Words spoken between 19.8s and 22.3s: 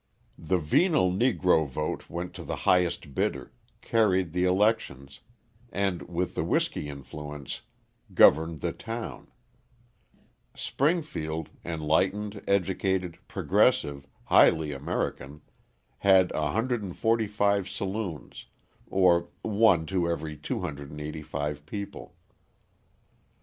to every 285 people.